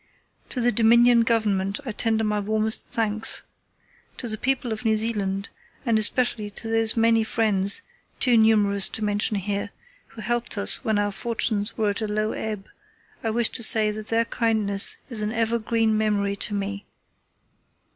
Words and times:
To 0.49 0.59
the 0.59 0.71
Dominion 0.71 1.21
Government 1.21 1.79
I 1.85 1.91
tender 1.91 2.23
my 2.23 2.39
warmest 2.39 2.89
thanks. 2.89 3.43
To 4.17 4.27
the 4.27 4.35
people 4.35 4.71
of 4.71 4.83
New 4.83 4.97
Zealand, 4.97 5.49
and 5.85 5.99
especially 5.99 6.49
to 6.49 6.67
those 6.67 6.97
many 6.97 7.23
friends—too 7.23 8.35
numerous 8.35 8.89
to 8.89 9.03
mention 9.03 9.37
here—who 9.37 10.21
helped 10.21 10.57
us 10.57 10.83
when 10.83 10.97
our 10.97 11.11
fortunes 11.11 11.77
were 11.77 11.91
at 11.91 12.01
a 12.01 12.07
low 12.07 12.31
ebb, 12.31 12.65
I 13.23 13.29
wish 13.29 13.49
to 13.49 13.61
say 13.61 13.91
that 13.91 14.07
their 14.07 14.25
kindness 14.25 14.97
is 15.11 15.21
an 15.21 15.31
ever 15.31 15.59
green 15.59 15.95
memory 15.95 16.35
to 16.35 16.55
me. 16.55 16.87